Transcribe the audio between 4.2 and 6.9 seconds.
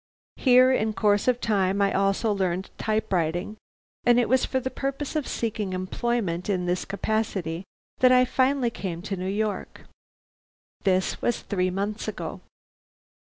was for the purpose of seeking employment in this